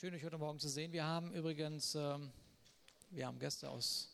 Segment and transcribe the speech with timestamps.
[0.00, 0.92] Schön, euch heute Morgen zu sehen.
[0.92, 2.32] Wir haben übrigens, ähm,
[3.10, 4.08] wir haben Gäste aus,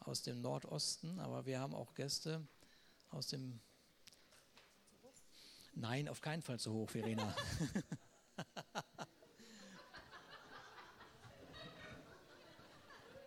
[0.00, 2.44] aus dem Nordosten, aber wir haben auch Gäste
[3.12, 3.60] aus dem.
[5.72, 7.28] Nein, auf keinen Fall zu hoch, Verena.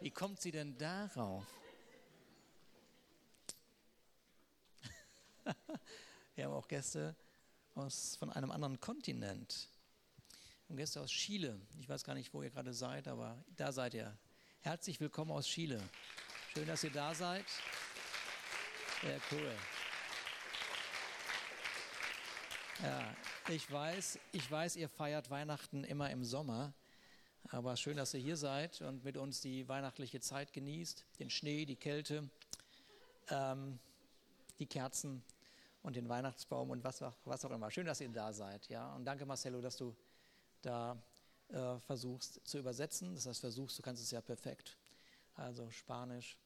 [0.01, 1.45] Wie kommt sie denn darauf?
[6.35, 7.15] Wir haben auch Gäste
[7.75, 9.69] aus, von einem anderen Kontinent.
[10.69, 11.57] Und Gäste aus Chile.
[11.79, 14.17] Ich weiß gar nicht, wo ihr gerade seid, aber da seid ihr.
[14.59, 15.81] Herzlich willkommen aus Chile.
[16.53, 17.45] Schön, dass ihr da seid.
[19.01, 19.55] Sehr cool.
[22.83, 23.15] Ja,
[23.47, 26.73] ich weiß, ich weiß, ihr feiert Weihnachten immer im Sommer.
[27.49, 31.05] Aber schön, dass ihr hier seid und mit uns die weihnachtliche Zeit genießt.
[31.19, 32.29] Den Schnee, die Kälte,
[33.29, 33.79] ähm,
[34.59, 35.23] die Kerzen
[35.81, 37.71] und den Weihnachtsbaum und was auch, was auch immer.
[37.71, 38.67] Schön, dass ihr da seid.
[38.67, 38.93] Ja?
[38.95, 39.95] Und danke, Marcello, dass du
[40.61, 41.01] da
[41.49, 43.15] äh, versuchst zu übersetzen.
[43.15, 44.77] Das heißt, versuchst, du kannst es ja perfekt.
[45.35, 46.37] Also Spanisch,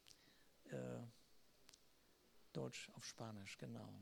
[0.66, 1.00] äh,
[2.53, 3.94] Deutsch auf Spanisch, genau.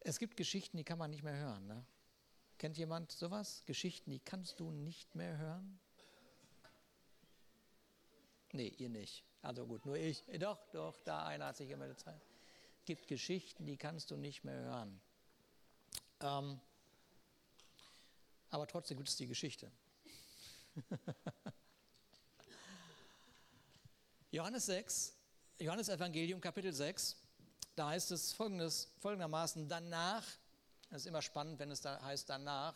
[0.00, 1.66] Es gibt Geschichten, die kann man nicht mehr hören.
[1.66, 1.84] Ne?
[2.58, 3.62] Kennt jemand sowas?
[3.66, 5.78] Geschichten, die kannst du nicht mehr hören?
[8.52, 9.24] Nee, ihr nicht.
[9.42, 10.24] Also gut, nur ich.
[10.38, 12.04] Doch, doch, da einer hat sich gemeldet.
[12.06, 15.00] Es gibt Geschichten, die kannst du nicht mehr hören.
[16.20, 16.60] Ähm,
[18.50, 19.70] aber trotzdem gibt es die Geschichte.
[24.30, 25.14] Johannes 6,
[25.58, 27.16] Johannes Evangelium Kapitel 6,
[27.74, 30.24] da heißt es folgendes, folgendermaßen, danach,
[30.90, 32.74] das ist immer spannend, wenn es da heißt danach,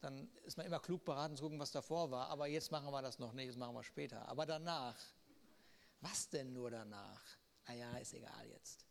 [0.00, 3.02] dann ist man immer klug beraten zu gucken, was davor war, aber jetzt machen wir
[3.02, 4.26] das noch nicht, das machen wir später.
[4.28, 4.96] Aber danach,
[6.00, 7.22] was denn nur danach?
[7.66, 8.84] Naja, ist egal jetzt.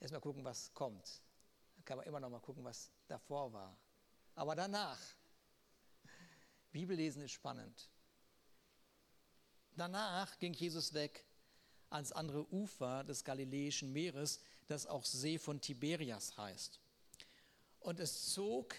[0.00, 1.22] Erstmal gucken, was kommt.
[1.74, 3.76] Dann kann man immer noch mal gucken, was davor war.
[4.36, 5.00] Aber danach,
[6.70, 7.88] Bibellesen ist spannend.
[9.74, 11.24] Danach ging Jesus weg
[11.88, 16.78] ans andere Ufer des Galiläischen Meeres, das auch See von Tiberias heißt.
[17.80, 18.74] Und es zog,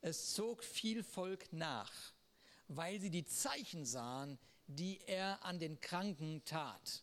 [0.00, 1.92] es zog viel Volk nach,
[2.68, 7.02] weil sie die Zeichen sahen, die er an den Kranken tat.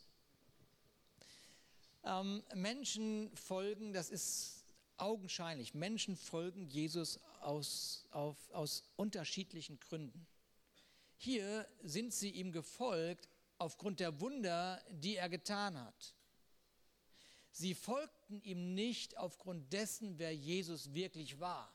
[2.03, 4.54] Ähm, Menschen folgen, das ist
[4.97, 10.27] augenscheinlich, Menschen folgen Jesus aus, auf, aus unterschiedlichen Gründen.
[11.17, 16.15] Hier sind sie ihm gefolgt aufgrund der Wunder, die er getan hat.
[17.51, 21.73] Sie folgten ihm nicht aufgrund dessen, wer Jesus wirklich war.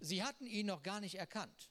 [0.00, 1.70] Sie hatten ihn noch gar nicht erkannt.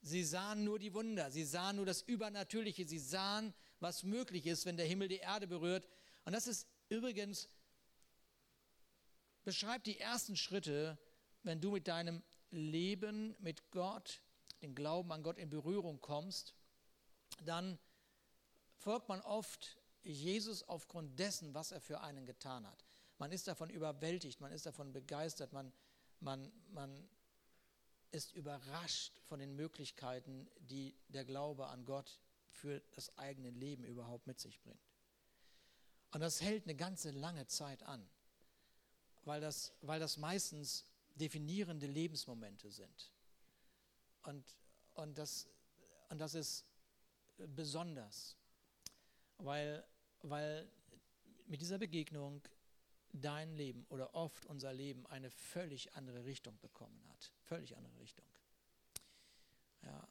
[0.00, 4.66] Sie sahen nur die Wunder, sie sahen nur das Übernatürliche, sie sahen, was möglich ist,
[4.66, 5.86] wenn der Himmel die Erde berührt.
[6.24, 7.48] Und das ist übrigens,
[9.44, 10.98] beschreibt die ersten Schritte,
[11.42, 14.20] wenn du mit deinem Leben mit Gott,
[14.62, 16.54] den Glauben an Gott in Berührung kommst,
[17.44, 17.78] dann
[18.76, 22.84] folgt man oft Jesus aufgrund dessen, was er für einen getan hat.
[23.18, 25.72] Man ist davon überwältigt, man ist davon begeistert, man,
[26.20, 27.08] man, man
[28.12, 32.20] ist überrascht von den Möglichkeiten, die der Glaube an Gott
[32.56, 34.80] für das eigene Leben überhaupt mit sich bringt.
[36.12, 38.08] Und das hält eine ganze lange Zeit an,
[39.24, 40.84] weil das, weil das meistens
[41.14, 43.12] definierende Lebensmomente sind.
[44.22, 44.44] Und,
[44.94, 45.46] und, das,
[46.08, 46.64] und das ist
[47.36, 48.36] besonders,
[49.38, 49.86] weil,
[50.22, 50.68] weil
[51.46, 52.42] mit dieser Begegnung
[53.12, 57.32] dein Leben oder oft unser Leben eine völlig andere Richtung bekommen hat.
[57.44, 58.26] Völlig andere Richtung.
[59.82, 60.08] Ja.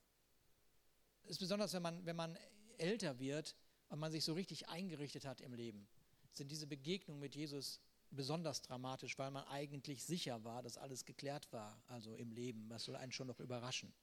[1.14, 2.37] Es ist besonders, wenn man, wenn man
[2.77, 3.55] älter wird
[3.89, 5.87] und man sich so richtig eingerichtet hat im Leben,
[6.33, 7.79] sind diese Begegnungen mit Jesus
[8.11, 12.69] besonders dramatisch, weil man eigentlich sicher war, dass alles geklärt war, also im Leben.
[12.69, 13.93] Was soll einen schon noch überraschen?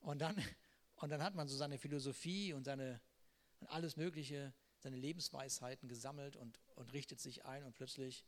[0.00, 0.36] Und dann,
[0.96, 3.00] und dann hat man so seine Philosophie und seine
[3.60, 8.24] und alles Mögliche seine Lebensweisheiten gesammelt und, und richtet sich ein und plötzlich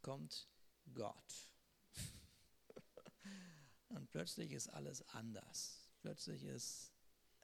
[0.00, 0.48] kommt
[0.94, 1.50] Gott.
[3.88, 5.90] und plötzlich ist alles anders.
[6.00, 6.91] Plötzlich ist,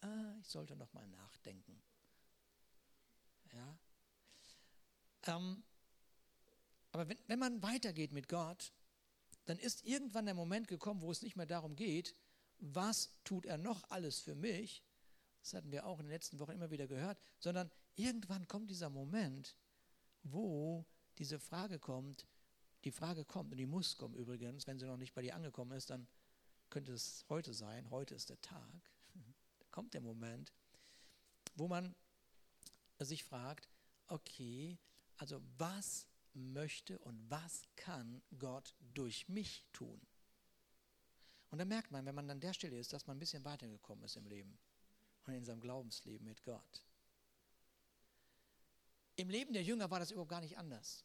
[0.00, 1.82] ah, ich sollte noch mal nachdenken.
[3.52, 3.78] Ja.
[5.26, 5.62] Ähm,
[6.92, 8.72] aber wenn, wenn man weitergeht mit Gott,
[9.44, 12.14] dann ist irgendwann der Moment gekommen, wo es nicht mehr darum geht,
[12.58, 14.84] was tut er noch alles für mich,
[15.40, 18.90] das hatten wir auch in den letzten Wochen immer wieder gehört, sondern irgendwann kommt dieser
[18.90, 19.56] Moment,
[20.22, 20.84] wo
[21.18, 22.26] diese Frage kommt,
[22.84, 25.72] die Frage kommt, und die muss kommen übrigens, wenn sie noch nicht bei dir angekommen
[25.72, 26.06] ist, dann
[26.70, 28.90] könnte es heute sein, heute ist der Tag,
[29.78, 30.52] kommt der Moment,
[31.54, 31.94] wo man
[32.98, 33.68] sich fragt,
[34.08, 34.76] okay,
[35.18, 40.04] also was möchte und was kann Gott durch mich tun.
[41.50, 44.04] Und dann merkt man, wenn man an der Stelle ist, dass man ein bisschen weitergekommen
[44.04, 44.58] ist im Leben
[45.26, 46.84] und in seinem Glaubensleben mit Gott.
[49.14, 51.04] Im Leben der Jünger war das überhaupt gar nicht anders.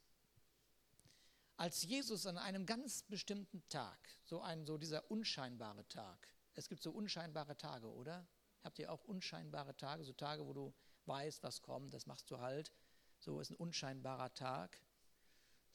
[1.57, 6.81] Als Jesus an einem ganz bestimmten Tag, so ein so dieser unscheinbare Tag, es gibt
[6.81, 8.27] so unscheinbare Tage, oder?
[8.63, 10.73] Habt ihr auch unscheinbare Tage, so Tage, wo du
[11.05, 12.71] weißt, was kommt, das machst du halt.
[13.19, 14.79] So ist ein unscheinbarer Tag.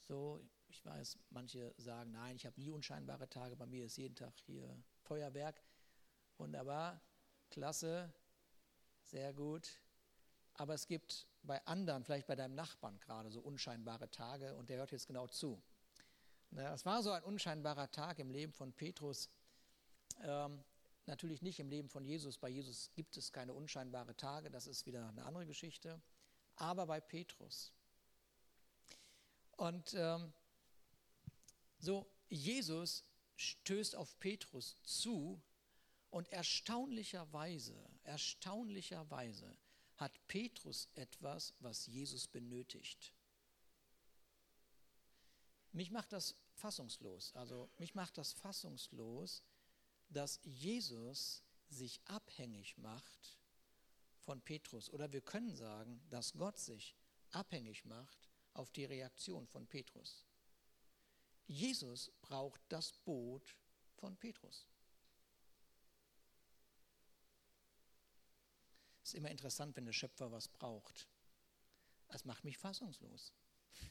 [0.01, 4.15] So, ich weiß, manche sagen, nein, ich habe nie unscheinbare Tage, bei mir ist jeden
[4.15, 5.61] Tag hier Feuerwerk.
[6.37, 7.01] Wunderbar,
[7.49, 8.11] klasse,
[9.03, 9.69] sehr gut.
[10.53, 14.77] Aber es gibt bei anderen, vielleicht bei deinem Nachbarn gerade, so unscheinbare Tage und der
[14.77, 15.61] hört jetzt genau zu.
[16.51, 19.29] Es war so ein unscheinbarer Tag im Leben von Petrus.
[20.23, 20.63] Ähm,
[21.09, 22.37] natürlich nicht im Leben von Jesus.
[22.37, 26.01] Bei Jesus gibt es keine unscheinbare Tage, das ist wieder eine andere Geschichte.
[26.55, 27.73] Aber bei Petrus.
[29.57, 30.31] Und ähm,
[31.79, 33.03] so, Jesus
[33.35, 35.41] stößt auf Petrus zu
[36.09, 39.57] und erstaunlicherweise, erstaunlicherweise
[39.97, 43.13] hat Petrus etwas, was Jesus benötigt.
[45.71, 47.35] Mich macht das fassungslos.
[47.35, 49.43] Also mich macht das fassungslos,
[50.09, 53.39] dass Jesus sich abhängig macht
[54.19, 54.89] von Petrus.
[54.89, 56.95] Oder wir können sagen, dass Gott sich
[57.31, 60.25] abhängig macht auf die Reaktion von Petrus.
[61.47, 63.55] Jesus braucht das Boot
[63.95, 64.67] von Petrus.
[69.03, 71.07] Es ist immer interessant, wenn der Schöpfer was braucht.
[72.09, 73.33] Das macht mich fassungslos.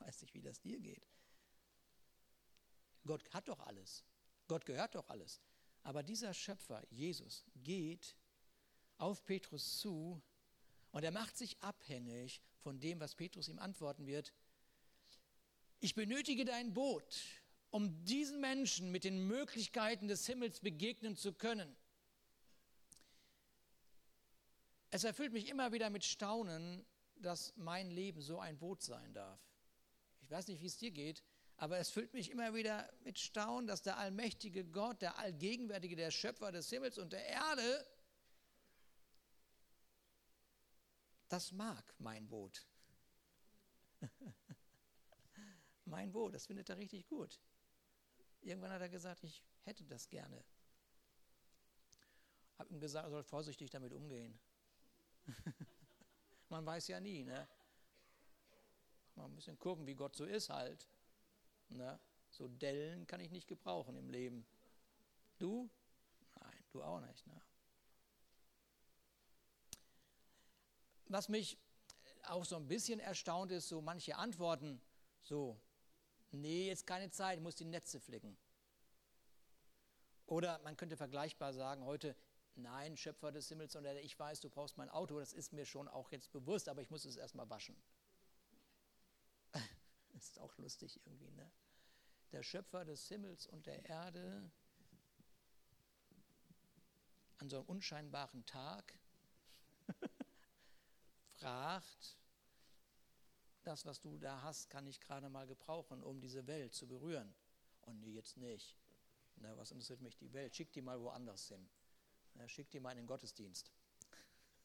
[0.00, 1.08] Ich weiß nicht, wie das dir geht.
[3.04, 4.04] Gott hat doch alles.
[4.48, 5.40] Gott gehört doch alles.
[5.82, 8.16] Aber dieser Schöpfer, Jesus, geht
[8.96, 10.20] auf Petrus zu
[10.90, 14.34] und er macht sich abhängig von dem, was Petrus ihm antworten wird.
[15.80, 17.22] Ich benötige dein Boot,
[17.70, 21.76] um diesen Menschen mit den Möglichkeiten des Himmels begegnen zu können.
[24.90, 26.84] Es erfüllt mich immer wieder mit Staunen,
[27.16, 29.40] dass mein Leben so ein Boot sein darf.
[30.22, 31.22] Ich weiß nicht, wie es dir geht,
[31.58, 36.12] aber es füllt mich immer wieder mit Staunen, dass der allmächtige Gott, der allgegenwärtige, der
[36.12, 37.86] Schöpfer des Himmels und der Erde,
[41.28, 42.64] das mag mein Boot.
[45.84, 47.40] mein Boot, das findet er richtig gut.
[48.40, 50.44] Irgendwann hat er gesagt, ich hätte das gerne.
[52.56, 54.38] Habe ihm gesagt, er soll vorsichtig damit umgehen.
[56.48, 57.48] Man weiß ja nie, ne?
[59.16, 60.88] Mal ein bisschen gucken, wie Gott so ist halt.
[61.68, 61.98] Ne?
[62.30, 64.46] So Dellen kann ich nicht gebrauchen im Leben.
[65.38, 65.70] Du?
[66.40, 67.26] Nein, du auch nicht.
[67.26, 67.40] Ne?
[71.06, 71.58] Was mich
[72.24, 74.80] auch so ein bisschen erstaunt ist, so manche Antworten,
[75.22, 75.60] so,
[76.30, 78.36] nee, jetzt keine Zeit, ich muss die Netze flicken.
[80.26, 82.14] Oder man könnte vergleichbar sagen, heute,
[82.54, 85.88] nein, Schöpfer des Himmels und ich weiß, du brauchst mein Auto, das ist mir schon
[85.88, 87.76] auch jetzt bewusst, aber ich muss es erstmal waschen.
[90.18, 91.48] Ist auch lustig irgendwie, ne?
[92.32, 94.50] Der Schöpfer des Himmels und der Erde
[97.38, 98.98] an so einem unscheinbaren Tag
[101.38, 102.18] fragt,
[103.62, 107.32] das, was du da hast, kann ich gerade mal gebrauchen, um diese Welt zu berühren.
[107.82, 108.76] Und nee, jetzt nicht.
[109.36, 110.56] Na, was interessiert mich die Welt?
[110.56, 111.70] Schick die mal woanders hin.
[112.34, 113.70] Na, schick die mal in den Gottesdienst.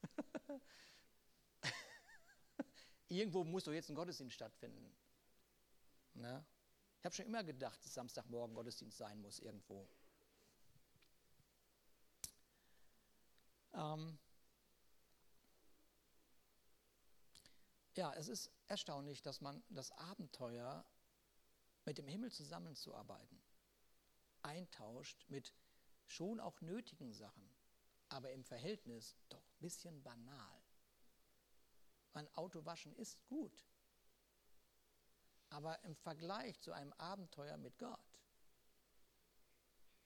[3.08, 4.92] Irgendwo muss doch jetzt ein Gottesdienst stattfinden.
[6.14, 6.44] Ne?
[6.98, 9.88] Ich habe schon immer gedacht, dass Samstagmorgen Gottesdienst sein muss irgendwo.
[13.72, 14.18] Ähm
[17.94, 20.84] ja, es ist erstaunlich, dass man das Abenteuer
[21.84, 23.42] mit dem Himmel zusammenzuarbeiten
[24.44, 25.54] eintauscht mit
[26.06, 27.50] schon auch nötigen Sachen,
[28.08, 30.62] aber im Verhältnis doch ein bisschen banal.
[32.12, 33.66] Ein Auto waschen ist gut,
[35.54, 38.18] aber im Vergleich zu einem Abenteuer mit Gott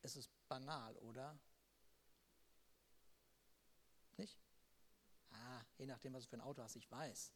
[0.02, 1.38] ist es banal, oder?
[4.18, 4.38] Nicht?
[5.30, 7.32] Ah, je nachdem, was du für ein Auto hast, ich weiß.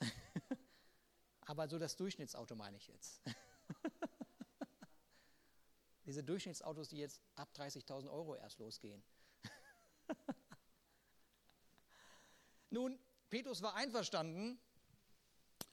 [1.40, 3.22] Aber so das Durchschnittsauto meine ich jetzt.
[6.04, 9.02] Diese Durchschnittsautos, die jetzt ab 30.000 Euro erst losgehen.
[12.70, 14.60] Nun, Petrus war einverstanden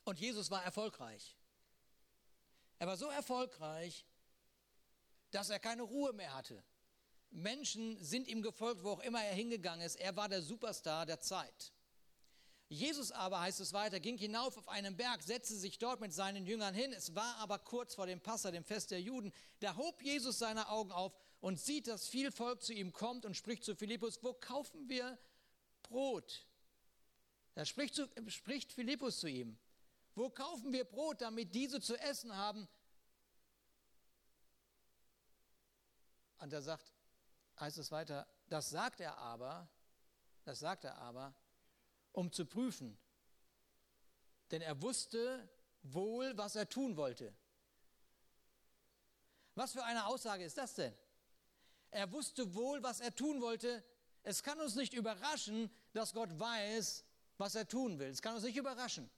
[0.05, 1.35] und Jesus war erfolgreich.
[2.83, 4.05] Er war so erfolgreich,
[5.31, 6.61] dass er keine Ruhe mehr hatte.
[7.31, 9.95] Menschen sind ihm gefolgt, wo auch immer er hingegangen ist.
[9.95, 11.71] Er war der Superstar der Zeit.
[12.67, 16.45] Jesus aber, heißt es weiter, ging hinauf auf einen Berg, setzte sich dort mit seinen
[16.45, 16.91] Jüngern hin.
[16.91, 19.31] Es war aber kurz vor dem Passa, dem Fest der Juden.
[19.61, 23.37] Da hob Jesus seine Augen auf und sieht, dass viel Volk zu ihm kommt und
[23.37, 25.17] spricht zu Philippus, wo kaufen wir
[25.83, 26.45] Brot?
[27.53, 29.57] Da spricht, zu, spricht Philippus zu ihm,
[30.15, 32.67] wo kaufen wir Brot, damit diese zu essen haben?
[36.37, 36.93] Und er sagt,
[37.59, 39.69] heißt es weiter, das sagt er aber,
[40.43, 41.33] das sagt er aber,
[42.11, 42.97] um zu prüfen.
[44.51, 45.49] Denn er wusste
[45.81, 47.35] wohl, was er tun wollte.
[49.55, 50.95] Was für eine Aussage ist das denn?
[51.91, 53.83] Er wusste wohl, was er tun wollte.
[54.23, 57.05] Es kann uns nicht überraschen, dass Gott weiß,
[57.37, 58.09] was er tun will.
[58.09, 59.09] Es kann uns nicht überraschen.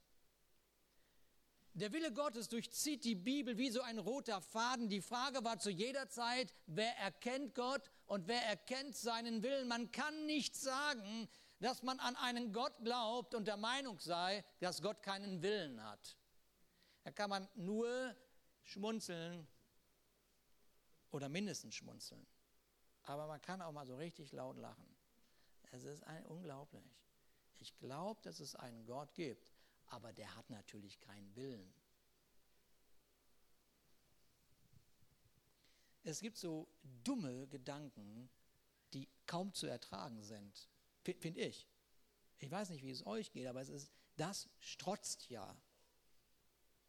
[1.76, 4.88] Der Wille Gottes durchzieht die Bibel wie so ein roter Faden.
[4.88, 9.68] Die Frage war zu jeder Zeit, wer erkennt Gott und wer erkennt seinen Willen.
[9.68, 11.28] Man kann nicht sagen,
[11.60, 16.16] dass man an einen Gott glaubt und der Meinung sei, dass Gott keinen Willen hat.
[17.04, 18.16] Da kann man nur
[18.62, 19.46] schmunzeln
[21.10, 22.26] oder mindestens schmunzeln.
[23.02, 24.96] Aber man kann auch mal so richtig laut lachen.
[25.72, 26.90] Es ist ein, unglaublich.
[27.58, 29.52] Ich glaube, dass es einen Gott gibt,
[29.86, 31.72] aber der hat natürlich keinen Willen.
[36.02, 36.68] Es gibt so
[37.04, 38.30] dumme Gedanken,
[38.92, 40.68] die kaum zu ertragen sind
[41.14, 41.66] finde ich.
[42.38, 45.56] Ich weiß nicht, wie es euch geht, aber es ist, das strotzt ja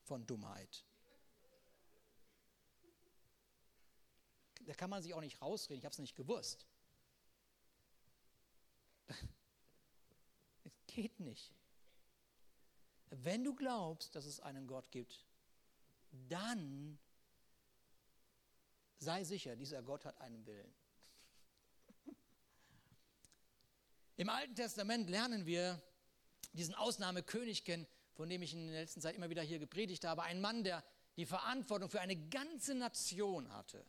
[0.04, 0.84] von Dummheit.
[4.66, 6.66] Da kann man sich auch nicht rausreden, ich habe es nicht gewusst.
[10.64, 11.54] Es geht nicht.
[13.10, 15.26] Wenn du glaubst, dass es einen Gott gibt,
[16.30, 17.00] dann
[18.98, 20.74] sei sicher, dieser Gott hat einen Willen.
[24.18, 25.82] Im Alten Testament lernen wir
[26.54, 30.24] diesen Ausnahmekönig kennen, von dem ich in der letzten Zeit immer wieder hier gepredigt habe.
[30.24, 30.84] Ein Mann, der
[31.16, 33.86] die Verantwortung für eine ganze Nation hatte.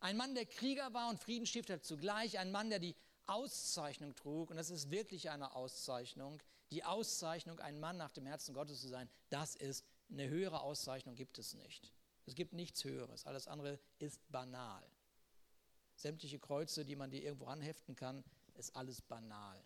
[0.00, 2.38] Ein Mann, der Krieger war und Friedensstifter zugleich.
[2.38, 2.94] Ein Mann, der die
[3.26, 4.50] Auszeichnung trug.
[4.50, 6.40] Und das ist wirklich eine Auszeichnung.
[6.70, 11.14] Die Auszeichnung, ein Mann nach dem Herzen Gottes zu sein, das ist eine höhere Auszeichnung
[11.14, 11.92] gibt es nicht.
[12.26, 13.26] Es gibt nichts Höheres.
[13.26, 14.86] Alles andere ist banal.
[15.96, 19.62] Sämtliche Kreuze, die man dir irgendwo anheften kann, ist alles banal.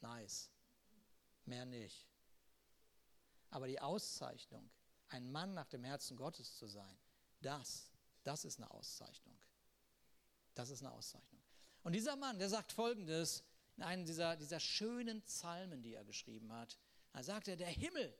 [0.00, 0.50] Nice.
[1.44, 2.06] Mehr nicht.
[3.50, 4.70] Aber die Auszeichnung,
[5.08, 6.96] ein Mann nach dem Herzen Gottes zu sein,
[7.40, 7.90] das,
[8.22, 9.36] das ist eine Auszeichnung.
[10.54, 11.42] Das ist eine Auszeichnung.
[11.82, 13.42] Und dieser Mann, der sagt folgendes
[13.80, 16.76] in einem dieser, dieser schönen Psalmen, die er geschrieben hat.
[17.14, 18.14] Da sagt er, der Himmel,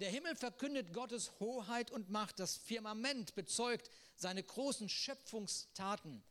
[0.00, 2.38] der Himmel verkündet Gottes Hoheit und Macht.
[2.38, 6.22] Das Firmament bezeugt seine großen Schöpfungstaten.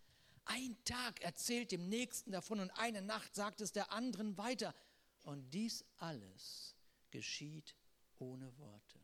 [0.45, 4.75] Ein Tag erzählt dem Nächsten davon und eine Nacht sagt es der anderen weiter.
[5.23, 6.75] Und dies alles
[7.09, 7.75] geschieht
[8.19, 8.99] ohne Worte,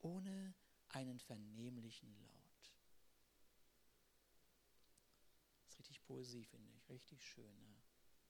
[0.00, 0.54] ohne
[0.88, 2.74] einen vernehmlichen Laut.
[5.62, 7.58] Das ist richtig Poesie, finde ich, richtig schön.
[7.64, 7.76] Ne?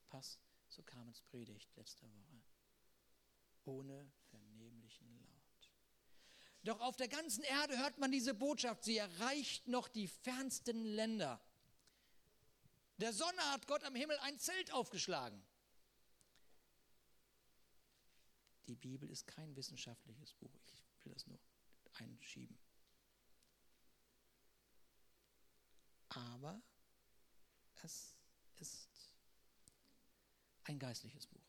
[0.09, 2.43] Passt zu Carmens Predigt letzte Woche.
[3.65, 5.73] Ohne vernehmlichen Laut.
[6.63, 11.41] Doch auf der ganzen Erde hört man diese Botschaft, sie erreicht noch die fernsten Länder.
[12.99, 15.41] Der Sonne hat Gott am Himmel ein Zelt aufgeschlagen.
[18.69, 20.51] Die Bibel ist kein wissenschaftliches Buch.
[20.99, 21.39] Ich will das nur
[21.95, 22.59] einschieben.
[26.09, 26.61] Aber
[27.83, 28.16] es ist
[30.67, 31.47] ein geistliches Buch.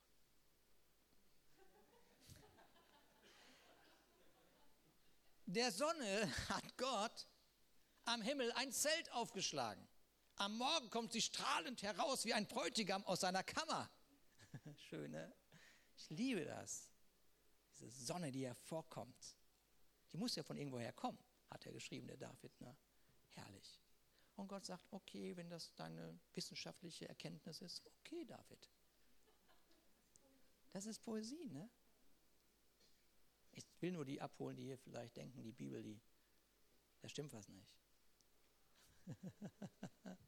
[5.47, 7.27] der Sonne hat Gott
[8.05, 9.87] am Himmel ein Zelt aufgeschlagen.
[10.35, 13.89] Am Morgen kommt sie strahlend heraus wie ein Bräutigam aus seiner Kammer.
[14.89, 15.33] Schön, ne?
[15.95, 16.89] Ich liebe das.
[17.79, 19.35] Diese Sonne, die hervorkommt.
[20.11, 21.17] Die muss ja von irgendwoher kommen,
[21.49, 22.59] hat er geschrieben, der David.
[22.61, 22.75] Ne?
[23.29, 23.79] Herrlich.
[24.35, 28.69] Und Gott sagt, okay, wenn das deine wissenschaftliche Erkenntnis ist, okay, David.
[30.77, 31.67] Das ist Poesie, ne?
[33.53, 35.99] Ich will nur die abholen, die hier vielleicht denken, die Bibel, die,
[37.01, 37.75] da stimmt was nicht.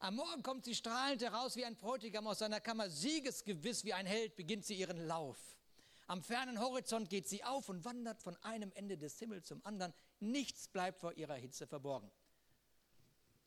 [0.00, 2.90] Am Morgen kommt sie strahlend heraus wie ein Bräutigam aus seiner Kammer.
[2.90, 5.56] Siegesgewiss wie ein Held beginnt sie ihren Lauf.
[6.08, 9.94] Am fernen Horizont geht sie auf und wandert von einem Ende des Himmels zum anderen.
[10.18, 12.10] Nichts bleibt vor ihrer Hitze verborgen.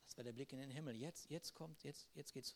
[0.05, 0.95] Das war der Blick in den Himmel.
[0.95, 2.55] Jetzt, jetzt kommt, jetzt, jetzt geht's,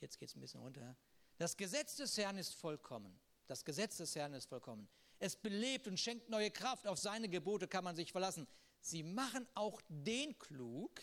[0.00, 0.96] jetzt geht's ein bisschen runter.
[1.38, 3.18] Das Gesetz des Herrn ist vollkommen.
[3.46, 4.88] Das Gesetz des Herrn ist vollkommen.
[5.18, 6.86] Es belebt und schenkt neue Kraft.
[6.86, 8.46] Auf seine Gebote kann man sich verlassen.
[8.80, 11.02] Sie machen auch den klug,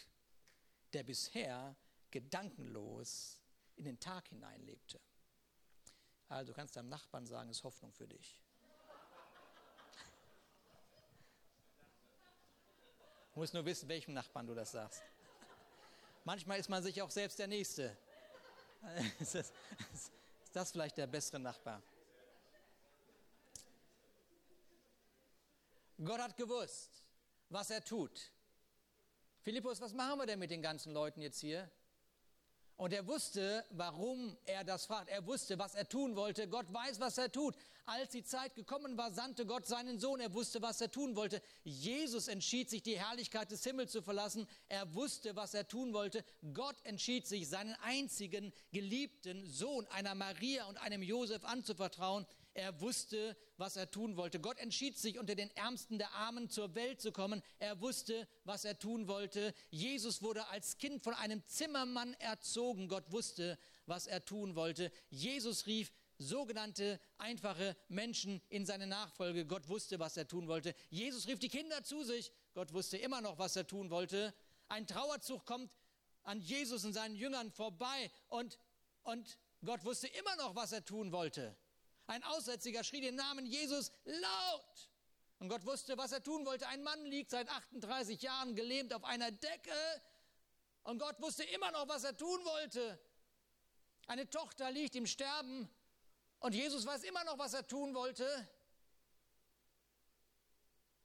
[0.93, 1.75] der bisher
[2.11, 3.39] gedankenlos
[3.75, 4.99] in den Tag hineinlebte.
[6.29, 8.41] Also du kannst deinem Nachbarn sagen, es ist Hoffnung für dich.
[13.33, 15.03] Du musst nur wissen, welchem Nachbarn du das sagst.
[16.23, 17.97] Manchmal ist man sich auch selbst der Nächste.
[19.19, 19.53] Ist das,
[19.93, 20.11] ist
[20.51, 21.81] das vielleicht der bessere Nachbar?
[26.03, 27.01] Gott hat gewusst,
[27.47, 28.29] was er tut.
[29.41, 31.71] Philippus, was machen wir denn mit den ganzen Leuten jetzt hier?
[32.75, 35.09] Und er wusste, warum er das fragt.
[35.09, 36.47] Er wusste, was er tun wollte.
[36.47, 37.55] Gott weiß, was er tut.
[37.85, 40.19] Als die Zeit gekommen war, sandte Gott seinen Sohn.
[40.19, 41.41] Er wusste, was er tun wollte.
[41.63, 44.47] Jesus entschied sich, die Herrlichkeit des Himmels zu verlassen.
[44.69, 46.25] Er wusste, was er tun wollte.
[46.53, 52.25] Gott entschied sich, seinen einzigen geliebten Sohn einer Maria und einem Josef anzuvertrauen.
[52.55, 54.39] Er wusste, was er tun wollte.
[54.39, 57.41] Gott entschied sich, unter den Ärmsten der Armen zur Welt zu kommen.
[57.57, 59.55] Er wusste, was er tun wollte.
[59.71, 62.87] Jesus wurde als Kind von einem Zimmermann erzogen.
[62.87, 63.57] Gott wusste,
[63.87, 64.91] was er tun wollte.
[65.09, 69.45] Jesus rief sogenannte einfache Menschen in seine Nachfolge.
[69.45, 70.75] Gott wusste, was er tun wollte.
[70.89, 72.31] Jesus rief die Kinder zu sich.
[72.53, 74.33] Gott wusste immer noch, was er tun wollte.
[74.69, 75.75] Ein Trauerzug kommt
[76.21, 78.57] an Jesus und seinen Jüngern vorbei und,
[79.03, 81.55] und Gott wusste immer noch, was er tun wollte.
[82.07, 84.89] Ein Aussätziger schrie den Namen Jesus laut.
[85.39, 86.67] Und Gott wusste, was er tun wollte.
[86.67, 90.01] Ein Mann liegt seit 38 Jahren gelähmt auf einer Decke.
[90.83, 92.99] Und Gott wusste immer noch, was er tun wollte.
[94.07, 95.69] Eine Tochter liegt im Sterben.
[96.39, 98.25] Und Jesus weiß immer noch, was er tun wollte.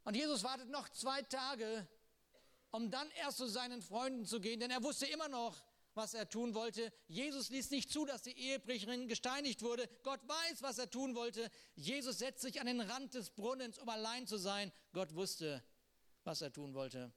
[0.03, 1.87] Und Jesus wartet noch zwei Tage,
[2.71, 5.63] um dann erst zu seinen Freunden zu gehen, denn er wusste immer noch,
[5.99, 6.91] was er tun wollte.
[7.09, 9.87] Jesus ließ nicht zu, dass die Ehebrecherin gesteinigt wurde.
[10.05, 11.51] Gott weiß, was er tun wollte.
[11.75, 14.73] Jesus setzt sich an den Rand des Brunnens, um allein zu sein.
[14.93, 15.63] Gott wusste,
[16.25, 17.13] was er tun wollte.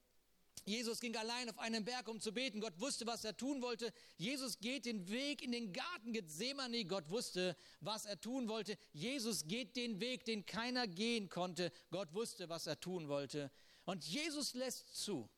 [0.66, 2.60] Jesus ging allein auf einen Berg, um zu beten.
[2.60, 3.94] Gott wusste, was er tun wollte.
[4.18, 6.86] Jesus geht den Weg in den Garten Gethsemane.
[6.86, 8.78] Gott wusste, was er tun wollte.
[8.94, 11.72] Jesus geht den Weg, den keiner gehen konnte.
[11.90, 13.52] Gott wusste, was er tun wollte.
[13.86, 15.30] Und Jesus lässt zu,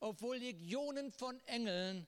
[0.00, 2.06] obwohl Legionen von Engeln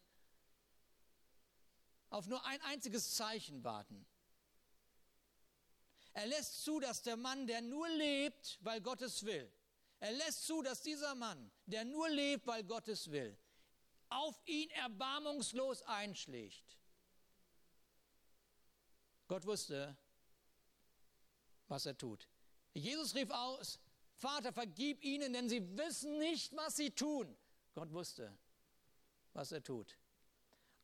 [2.16, 4.06] auf nur ein einziges Zeichen warten.
[6.14, 9.52] Er lässt zu, dass der Mann, der nur lebt, weil Gott es will,
[10.00, 13.36] er lässt zu, dass dieser Mann, der nur lebt, weil Gott es will,
[14.08, 16.78] auf ihn erbarmungslos einschlägt.
[19.28, 19.94] Gott wusste,
[21.68, 22.26] was er tut.
[22.72, 23.78] Jesus rief aus,
[24.14, 27.36] Vater, vergib ihnen, denn sie wissen nicht, was sie tun.
[27.74, 28.38] Gott wusste,
[29.34, 29.98] was er tut.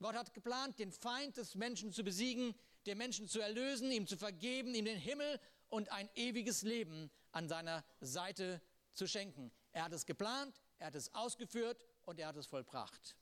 [0.02, 2.54] Gott hat geplant, den Feind des Menschen zu besiegen,
[2.86, 7.48] den Menschen zu erlösen, ihm zu vergeben, ihm den Himmel und ein ewiges Leben an
[7.48, 8.60] seiner Seite
[8.94, 9.52] zu schenken.
[9.72, 13.16] Er hat es geplant, er hat es ausgeführt und er hat es vollbracht.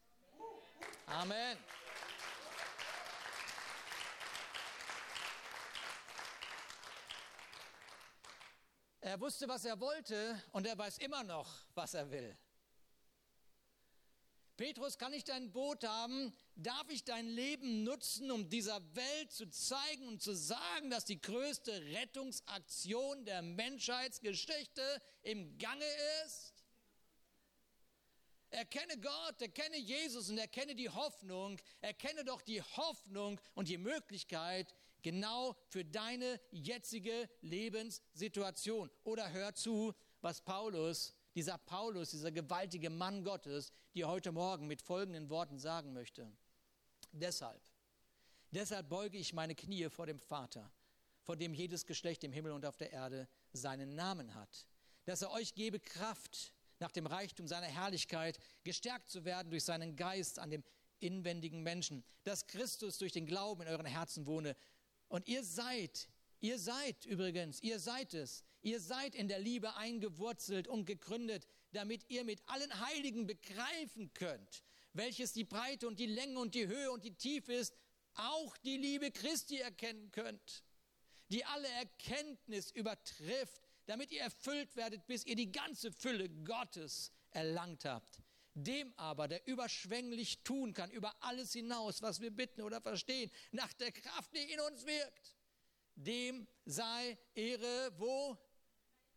[1.07, 1.59] Amen.
[9.03, 12.37] Er wusste, was er wollte und er weiß immer noch, was er will.
[14.61, 16.35] Petrus, kann ich dein Boot haben?
[16.55, 21.19] Darf ich dein Leben nutzen, um dieser Welt zu zeigen und zu sagen, dass die
[21.19, 24.83] größte Rettungsaktion der Menschheitsgeschichte
[25.23, 25.87] im Gange
[26.27, 26.53] ist?
[28.51, 31.59] Erkenne Gott, erkenne Jesus und erkenne die Hoffnung.
[31.81, 38.91] Erkenne doch die Hoffnung und die Möglichkeit genau für deine jetzige Lebenssituation.
[39.05, 44.83] Oder hör zu, was Paulus dieser Paulus, dieser gewaltige Mann Gottes, die heute Morgen mit
[44.83, 46.31] folgenden Worten sagen möchte.
[47.13, 47.63] Deshalb,
[48.51, 50.71] deshalb beuge ich meine Knie vor dem Vater,
[51.23, 54.67] von dem jedes Geschlecht im Himmel und auf der Erde seinen Namen hat,
[55.05, 59.97] dass er euch gebe Kraft, nach dem Reichtum seiner Herrlichkeit gestärkt zu werden durch seinen
[59.97, 60.65] Geist an dem
[60.99, 64.57] inwendigen Menschen, dass Christus durch den Glauben in euren Herzen wohne.
[65.09, 66.09] Und ihr seid,
[66.41, 72.05] ihr seid übrigens, ihr seid es, Ihr seid in der Liebe eingewurzelt und gegründet, damit
[72.09, 76.91] ihr mit allen Heiligen begreifen könnt, welches die Breite und die Länge und die Höhe
[76.91, 77.75] und die Tiefe ist,
[78.15, 80.63] auch die Liebe Christi erkennen könnt,
[81.31, 87.85] die alle Erkenntnis übertrifft, damit ihr erfüllt werdet, bis ihr die ganze Fülle Gottes erlangt
[87.85, 88.21] habt.
[88.55, 93.73] Dem aber, der überschwänglich tun kann, über alles hinaus, was wir bitten oder verstehen, nach
[93.75, 95.37] der Kraft, die in uns wirkt,
[95.95, 98.37] dem sei Ehre wo?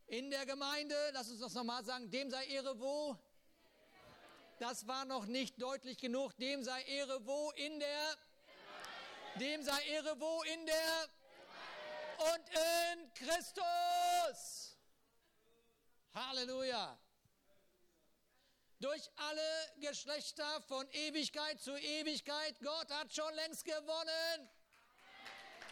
[0.07, 3.17] In der Gemeinde, lass uns das nochmal sagen, dem sei Ehre wo?
[4.59, 6.35] Das war noch nicht deutlich genug.
[6.37, 7.51] Dem sei Ehre wo?
[7.51, 8.17] In der?
[9.39, 10.43] Dem sei Ehre wo?
[10.43, 11.09] In der?
[12.17, 14.77] Und in Christus.
[16.13, 16.99] Halleluja.
[18.83, 22.59] durch alle Geschlechter von Ewigkeit zu Ewigkeit.
[22.61, 24.49] Gott hat schon längst gewonnen.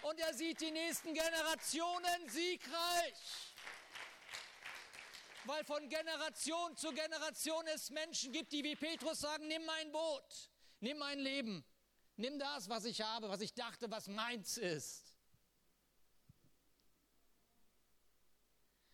[0.04, 3.51] Und er sieht die nächsten Generationen siegreich.
[5.46, 10.52] Weil von Generation zu Generation es Menschen gibt, die wie Petrus sagen, nimm mein Boot,
[10.80, 11.66] nimm mein Leben,
[12.16, 15.18] nimm das, was ich habe, was ich dachte, was meins ist.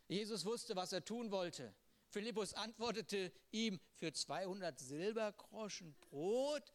[0.07, 1.75] Jesus wusste, was er tun wollte.
[2.09, 6.73] Philippus antwortete ihm, für 200 Silbergroschen Brot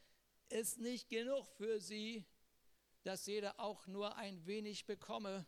[0.51, 2.27] ist nicht genug für sie,
[3.05, 5.47] dass jeder auch nur ein wenig bekomme.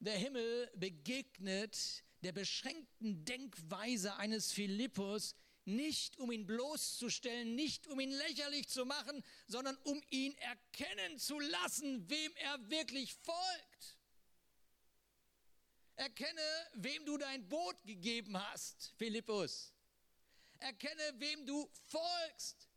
[0.00, 5.34] Der Himmel begegnet der beschränkten Denkweise eines Philippus
[5.66, 11.38] nicht um ihn bloßzustellen, nicht um ihn lächerlich zu machen, sondern um ihn erkennen zu
[11.40, 13.98] lassen, wem er wirklich folgt.
[15.96, 16.40] Erkenne,
[16.74, 19.72] wem du dein Boot gegeben hast, Philippus.
[20.58, 22.68] Erkenne, wem du folgst.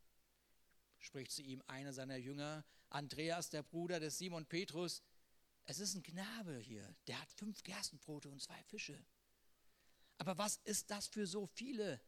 [0.98, 5.02] Spricht zu ihm einer seiner Jünger, Andreas, der Bruder des Simon Petrus.
[5.70, 9.04] Es ist ein Knabe hier, der hat fünf Gerstenbrote und zwei Fische.
[10.16, 12.00] Aber was ist das für so viele?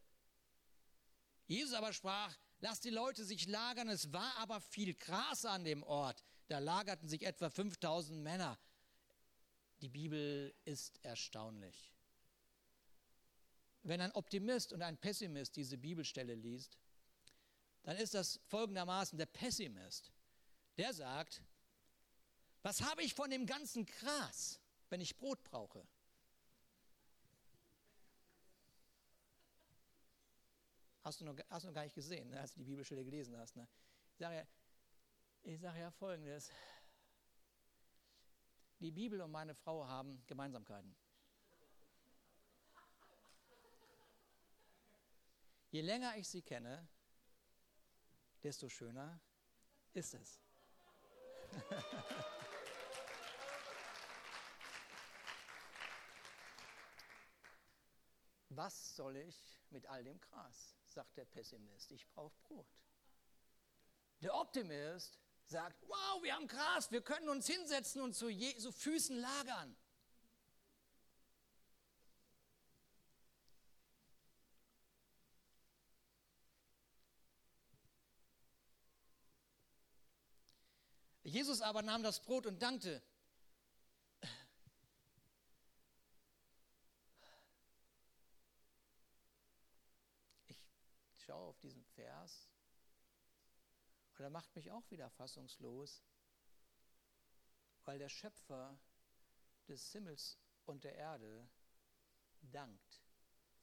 [1.45, 3.87] Jesus aber sprach, lass die Leute sich lagern.
[3.87, 6.23] Es war aber viel Gras an dem Ort.
[6.47, 8.59] Da lagerten sich etwa 5000 Männer.
[9.81, 11.93] Die Bibel ist erstaunlich.
[13.83, 16.79] Wenn ein Optimist und ein Pessimist diese Bibelstelle liest,
[17.83, 20.11] dann ist das folgendermaßen der Pessimist.
[20.77, 21.43] Der sagt,
[22.63, 25.87] was habe ich von dem ganzen Gras, wenn ich Brot brauche?
[31.03, 33.55] Hast du noch, hast noch gar nicht gesehen, ne, als du die Bibelstelle gelesen hast.
[33.55, 33.67] Ne?
[34.11, 34.47] Ich sage ja,
[35.41, 36.51] ich sage ja Folgendes.
[38.79, 40.95] Die Bibel und meine Frau haben Gemeinsamkeiten.
[45.71, 46.87] Je länger ich sie kenne,
[48.43, 49.19] desto schöner
[49.93, 50.39] ist es.
[58.49, 60.75] Was soll ich mit all dem Gras?
[60.91, 61.91] sagt der Pessimist.
[61.91, 62.67] Ich brauche Brot.
[64.21, 69.17] Der Optimist sagt, wow, wir haben Gras, wir können uns hinsetzen und zu Jesu Füßen
[69.17, 69.75] lagern.
[81.31, 83.01] Jesus aber nahm das Brot und dankte.
[91.13, 92.49] Ich schaue auf diesen Vers
[94.17, 96.03] und er macht mich auch wieder fassungslos,
[97.85, 98.77] weil der Schöpfer
[99.69, 101.49] des Himmels und der Erde
[102.41, 103.01] dankt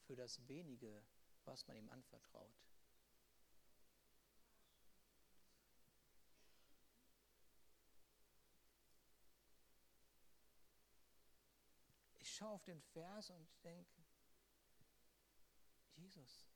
[0.06, 1.04] für das wenige,
[1.44, 2.56] was man ihm anvertraut.
[12.27, 14.00] Ich schaue auf den Vers und denke,
[15.96, 16.46] Jesus,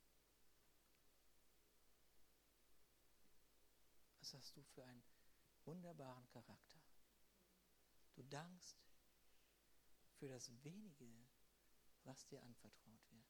[4.20, 5.02] was hast du für einen
[5.64, 6.80] wunderbaren Charakter.
[8.14, 8.78] Du dankst
[10.18, 11.10] für das wenige,
[12.04, 13.26] was dir anvertraut wird.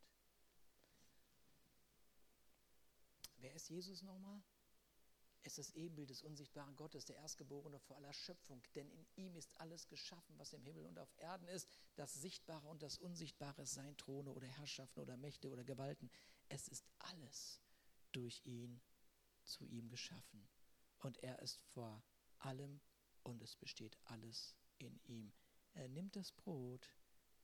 [3.36, 4.42] Wer ist Jesus nochmal?
[5.44, 8.62] Ist das Ebenbild des unsichtbaren Gottes, der Erstgeborene vor aller Schöpfung.
[8.74, 11.68] Denn in ihm ist alles geschaffen, was im Himmel und auf Erden ist.
[11.96, 16.10] Das Sichtbare und das Unsichtbare, sein Throne oder Herrschaften oder Mächte oder Gewalten.
[16.48, 17.60] Es ist alles
[18.12, 18.80] durch ihn
[19.42, 20.48] zu ihm geschaffen
[20.98, 22.02] und er ist vor
[22.38, 22.80] allem
[23.22, 25.32] und es besteht alles in ihm.
[25.74, 26.88] Er nimmt das Brot,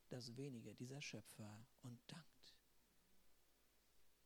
[0.09, 2.55] das wenige dieser Schöpfer und dankt.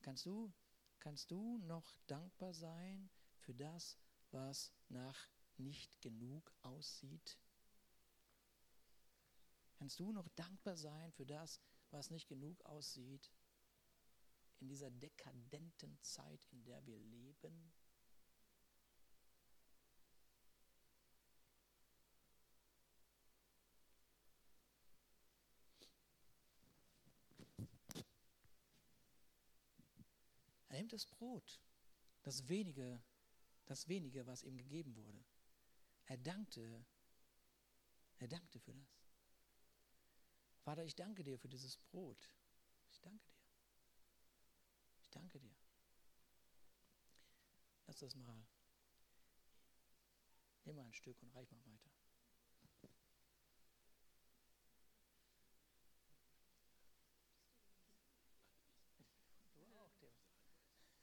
[0.03, 0.53] Kannst du,
[0.99, 3.11] kannst du noch dankbar sein
[3.43, 3.99] für das,
[4.31, 5.29] was nach
[5.59, 7.39] nicht genug aussieht?
[9.75, 13.31] Kannst du noch dankbar sein für das, was nicht genug aussieht
[14.61, 17.73] in dieser dekadenten Zeit, in der wir leben?
[30.69, 31.61] Er nimmt das Brot,
[32.23, 33.03] das wenige,
[33.67, 35.25] das wenige, was ihm gegeben wurde.
[36.07, 36.85] Er dankte,
[38.19, 39.03] er dankte für das.
[40.63, 42.29] Vater, ich danke dir für dieses Brot.
[42.91, 43.43] Ich danke dir.
[45.01, 45.57] Ich danke dir.
[47.87, 48.47] Lass das mal.
[50.65, 51.91] Nimm mal ein Stück und reich mal weiter.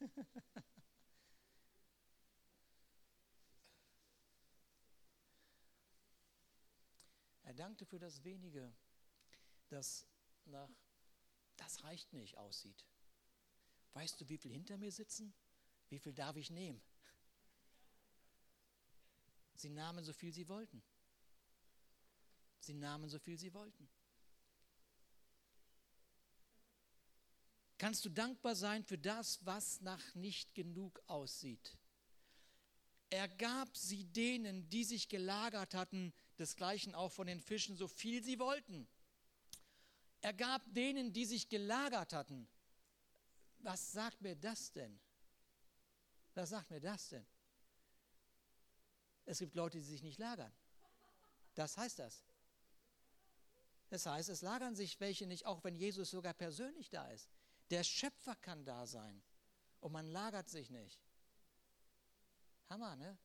[0.00, 0.40] er
[7.60, 8.72] dankte für das wenige,
[9.68, 10.06] das
[10.46, 10.70] nach
[11.58, 12.86] das reicht nicht aussieht.
[13.92, 15.34] Weißt du, wie viel hinter mir sitzen?
[15.90, 16.80] Wie viel darf ich nehmen?
[19.56, 20.82] Sie nahmen so viel sie wollten.
[22.60, 23.90] Sie nahmen so viel sie wollten.
[27.76, 31.76] Kannst du dankbar sein für das, was nach nicht genug aussieht?
[33.10, 38.24] Er gab sie denen, die sich gelagert hatten, desgleichen auch von den Fischen, so viel
[38.24, 38.88] sie wollten.
[40.22, 42.48] Er gab denen, die sich gelagert hatten.
[43.58, 44.98] Was sagt mir das denn?
[46.34, 47.26] Was sagt mir das denn?
[49.26, 50.52] Es gibt Leute, die sich nicht lagern.
[51.54, 52.24] Das heißt das.
[53.88, 57.28] Das heißt, es lagern sich welche nicht, auch wenn Jesus sogar persönlich da ist.
[57.70, 59.22] Der Schöpfer kann da sein
[59.80, 61.00] und man lagert sich nicht.
[62.68, 63.18] Hammer, ne?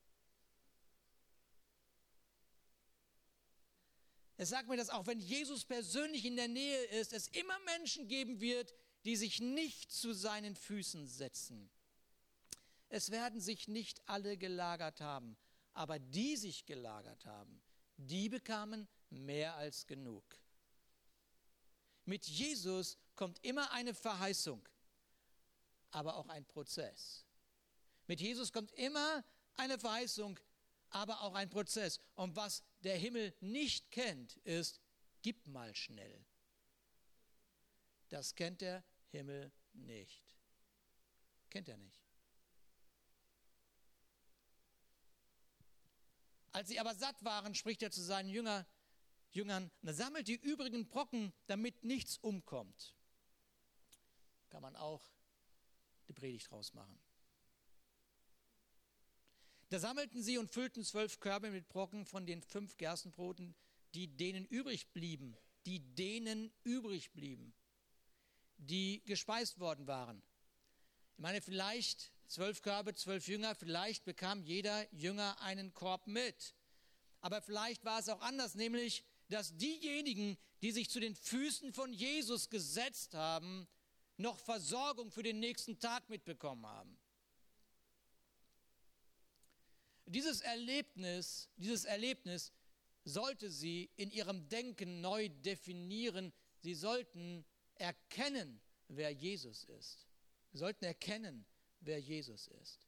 [4.37, 8.07] Es sagt mir, dass auch wenn Jesus persönlich in der Nähe ist, es immer Menschen
[8.07, 8.73] geben wird,
[9.05, 11.69] die sich nicht zu seinen Füßen setzen.
[12.89, 15.37] Es werden sich nicht alle gelagert haben,
[15.73, 17.61] aber die sich gelagert haben,
[17.97, 20.23] die bekamen mehr als genug.
[22.05, 24.67] Mit Jesus kommt immer eine Verheißung,
[25.91, 27.25] aber auch ein Prozess.
[28.07, 29.23] Mit Jesus kommt immer
[29.55, 30.39] eine Verheißung,
[30.89, 31.99] aber auch ein Prozess.
[32.15, 34.79] Und was der Himmel nicht kennt, ist,
[35.21, 36.23] gib mal schnell.
[38.09, 40.23] Das kennt der Himmel nicht.
[41.49, 41.99] Kennt er nicht.
[46.51, 48.65] Als sie aber satt waren, spricht er zu seinen Jünger,
[49.31, 52.95] Jüngern, sammelt die übrigen Brocken, damit nichts umkommt.
[54.49, 55.03] Kann man auch
[56.07, 56.97] die Predigt draus machen.
[59.69, 63.55] Da sammelten sie und füllten zwölf Körbe mit Brocken von den fünf Gerstenbroten,
[63.95, 67.53] die denen übrig blieben, die denen übrig blieben,
[68.57, 70.21] die gespeist worden waren.
[71.13, 76.53] Ich meine, vielleicht zwölf Körbe, zwölf Jünger, vielleicht bekam jeder Jünger einen Korb mit.
[77.21, 81.91] Aber vielleicht war es auch anders, nämlich, dass diejenigen, die sich zu den Füßen von
[81.91, 83.67] Jesus gesetzt haben,
[84.17, 86.99] noch Versorgung für den nächsten Tag mitbekommen haben.
[90.05, 92.51] Dieses Erlebnis, dieses Erlebnis
[93.03, 96.33] sollte sie in ihrem Denken neu definieren.
[96.59, 100.07] Sie sollten erkennen, wer Jesus ist.
[100.51, 101.45] Sie sollten erkennen,
[101.81, 102.87] wer Jesus ist.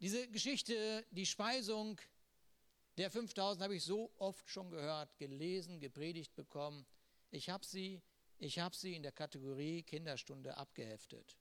[0.00, 2.00] Diese Geschichte, die Speisung
[2.96, 6.86] der 5000 habe ich so oft schon gehört, gelesen, gepredigt bekommen.
[7.30, 8.02] Ich habe sie,
[8.38, 11.36] ich habe sie in der Kategorie Kinderstunde abgeheftet.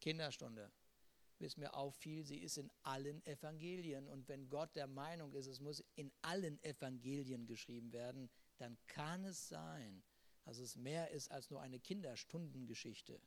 [0.00, 0.70] Kinderstunde,
[1.38, 4.08] bis mir auffiel, sie ist in allen Evangelien.
[4.08, 9.24] Und wenn Gott der Meinung ist, es muss in allen Evangelien geschrieben werden, dann kann
[9.24, 10.02] es sein,
[10.44, 13.20] dass es mehr ist als nur eine Kinderstundengeschichte.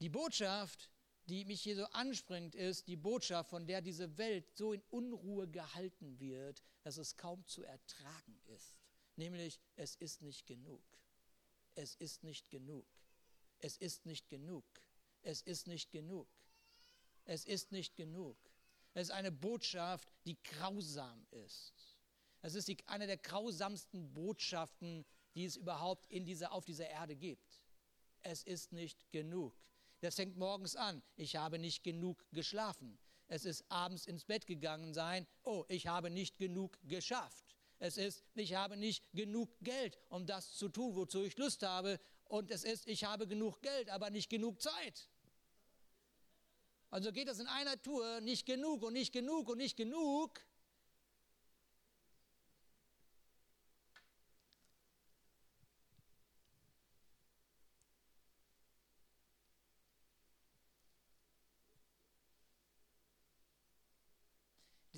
[0.00, 0.90] Die Botschaft,
[1.24, 5.48] die mich hier so anspringt, ist die Botschaft, von der diese Welt so in Unruhe
[5.48, 8.80] gehalten wird, dass es kaum zu ertragen ist.
[9.16, 10.82] Nämlich, es ist nicht genug.
[11.74, 12.86] Es ist nicht genug.
[13.58, 14.64] Es ist nicht genug.
[15.22, 16.28] Es ist nicht genug.
[17.24, 18.36] Es ist nicht genug.
[18.94, 21.96] Es ist eine Botschaft, die grausam ist.
[22.40, 27.16] Es ist die, eine der grausamsten Botschaften, die es überhaupt in dieser, auf dieser Erde
[27.16, 27.60] gibt.
[28.22, 29.54] Es ist nicht genug.
[30.00, 31.02] Das fängt morgens an.
[31.16, 32.98] Ich habe nicht genug geschlafen.
[33.26, 35.26] Es ist abends ins Bett gegangen sein.
[35.42, 37.44] Oh, ich habe nicht genug geschafft.
[37.78, 42.00] Es ist, ich habe nicht genug Geld, um das zu tun, wozu ich Lust habe.
[42.28, 45.08] Und es ist, ich habe genug Geld, aber nicht genug Zeit.
[46.90, 50.40] Also geht das in einer Tour nicht genug und nicht genug und nicht genug.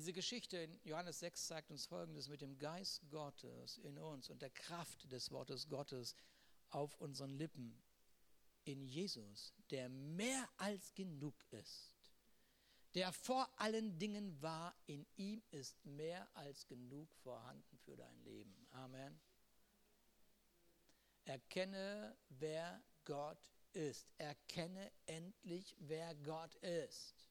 [0.01, 4.41] Diese Geschichte in Johannes 6 zeigt uns Folgendes mit dem Geist Gottes in uns und
[4.41, 6.15] der Kraft des Wortes Gottes
[6.71, 7.81] auf unseren Lippen
[8.63, 11.95] in Jesus, der mehr als genug ist,
[12.93, 18.67] der vor allen Dingen war, in ihm ist mehr als genug vorhanden für dein Leben.
[18.71, 19.19] Amen.
[21.23, 23.39] Erkenne, wer Gott
[23.73, 24.11] ist.
[24.17, 27.29] Erkenne endlich, wer Gott ist.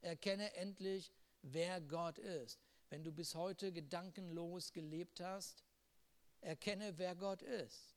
[0.00, 1.12] Erkenne endlich,
[1.42, 2.58] wer Gott ist.
[2.88, 5.64] Wenn du bis heute gedankenlos gelebt hast,
[6.40, 7.95] erkenne, wer Gott ist.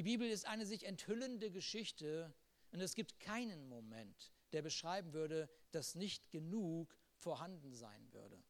[0.00, 2.32] Die Bibel ist eine sich enthüllende Geschichte
[2.70, 8.42] und es gibt keinen Moment, der beschreiben würde, dass nicht genug vorhanden sein würde.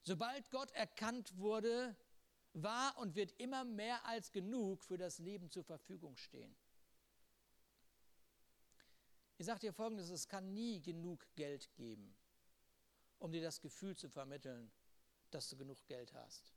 [0.00, 1.94] Sobald Gott erkannt wurde,
[2.54, 6.56] war und wird immer mehr als genug für das Leben zur Verfügung stehen.
[9.36, 12.16] Ich sage dir Folgendes, es kann nie genug Geld geben,
[13.18, 14.72] um dir das Gefühl zu vermitteln,
[15.30, 16.54] dass du genug Geld hast.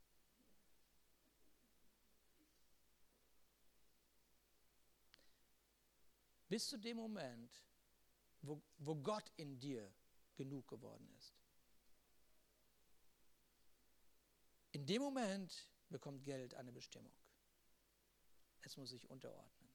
[6.54, 7.52] Bis zu dem Moment,
[8.40, 9.92] wo, wo Gott in dir
[10.36, 11.34] genug geworden ist.
[14.70, 17.12] In dem Moment bekommt Geld eine Bestimmung.
[18.62, 19.68] Es muss sich unterordnen.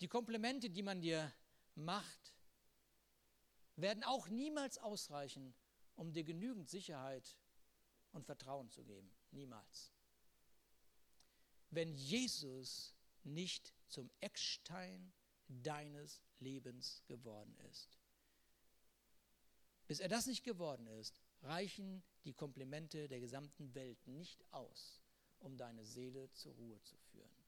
[0.00, 1.32] Die Komplimente, die man dir
[1.76, 2.34] macht,
[3.76, 5.54] werden auch niemals ausreichen,
[5.94, 7.36] um dir genügend Sicherheit
[8.10, 9.14] und Vertrauen zu geben.
[9.30, 9.95] Niemals.
[11.76, 15.12] Wenn Jesus nicht zum Eckstein
[15.46, 17.98] deines Lebens geworden ist.
[19.86, 25.02] Bis er das nicht geworden ist, reichen die Komplimente der gesamten Welt nicht aus,
[25.38, 27.44] um deine Seele zur Ruhe zu führen.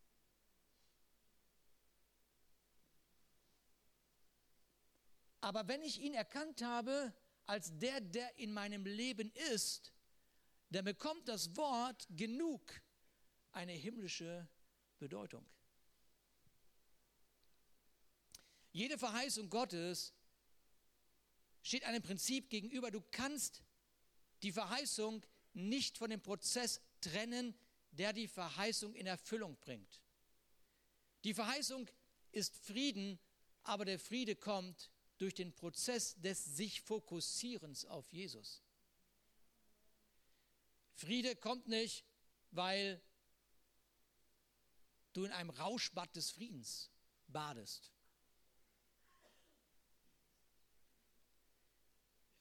[5.41, 7.15] Aber wenn ich ihn erkannt habe
[7.47, 9.95] als der, der in meinem Leben ist,
[10.69, 12.83] dann bekommt das Wort genug
[13.53, 14.49] eine himmlische
[14.99, 15.45] Bedeutung.
[18.73, 20.13] Jede Verheißung Gottes
[21.63, 22.91] steht einem Prinzip gegenüber.
[22.91, 23.63] Du kannst
[24.43, 27.59] die Verheißung nicht von dem Prozess trennen,
[27.91, 30.03] der die Verheißung in Erfüllung bringt.
[31.25, 31.89] Die Verheißung
[32.31, 33.19] ist Frieden,
[33.65, 38.63] aber der Friede kommt durch den Prozess des sich Fokussierens auf Jesus.
[40.95, 42.05] Friede kommt nicht,
[42.51, 43.03] weil
[45.19, 46.91] du in einem Rauschbad des Friedens
[47.27, 47.93] badest.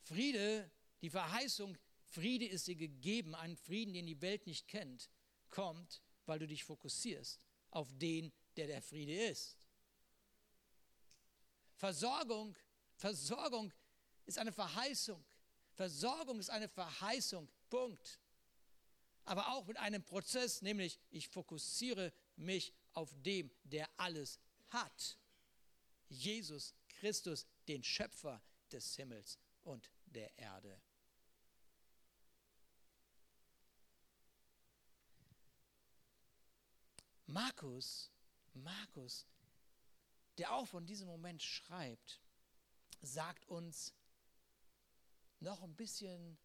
[0.04, 5.10] Friede, die Verheißung, Friede ist dir gegeben, ein Frieden, den die Welt nicht kennt,
[5.50, 9.58] kommt, weil du dich fokussierst auf den, der der Friede ist.
[11.76, 12.56] Versorgung,
[12.96, 13.74] Versorgung
[14.26, 15.24] ist eine Verheißung.
[15.74, 17.50] Versorgung ist eine Verheißung.
[17.70, 18.20] Punkt.
[19.26, 25.18] Aber auch mit einem Prozess, nämlich ich fokussiere mich auf dem, der alles hat.
[26.10, 30.82] Jesus Christus, den Schöpfer des Himmels und der Erde.
[37.28, 38.10] Markus,
[38.54, 39.26] Markus,
[40.38, 42.22] der auch von diesem Moment schreibt,
[43.02, 43.94] sagt uns
[45.40, 46.38] noch ein bisschen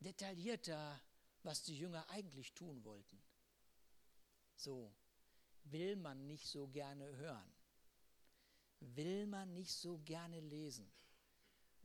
[0.00, 1.00] detaillierter,
[1.42, 3.22] was die Jünger eigentlich tun wollten.
[4.64, 4.94] So
[5.64, 7.52] will man nicht so gerne hören,
[8.80, 10.92] will man nicht so gerne lesen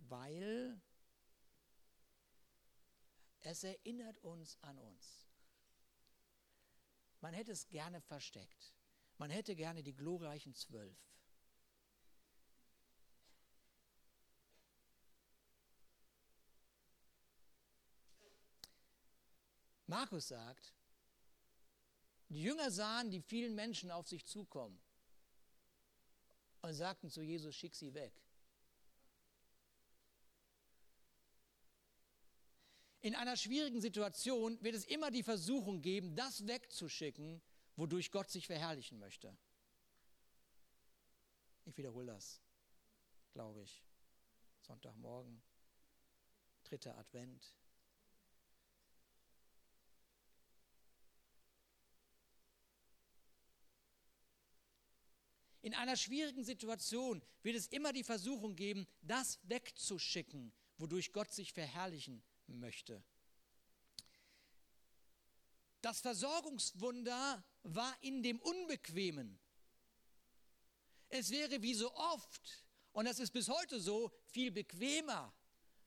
[0.07, 0.81] weil
[3.41, 5.27] es erinnert uns an uns.
[7.21, 8.73] Man hätte es gerne versteckt.
[9.17, 10.97] Man hätte gerne die glorreichen Zwölf.
[19.87, 20.73] Markus sagt,
[22.29, 24.79] die Jünger sahen die vielen Menschen auf sich zukommen
[26.61, 28.13] und sagten zu Jesus, schick sie weg.
[33.01, 37.41] In einer schwierigen Situation wird es immer die Versuchung geben, das wegzuschicken,
[37.77, 39.35] wodurch Gott sich verherrlichen möchte.
[41.63, 42.41] Ich wiederhole das,
[43.31, 43.83] glaube ich.
[44.61, 45.41] Sonntagmorgen,
[46.65, 47.55] dritter Advent.
[55.61, 61.51] In einer schwierigen Situation wird es immer die Versuchung geben, das wegzuschicken, wodurch Gott sich
[61.51, 63.03] verherrlichen möchte.
[65.81, 69.39] Das Versorgungswunder war in dem Unbequemen.
[71.09, 75.33] Es wäre wie so oft, und das ist bis heute so, viel bequemer,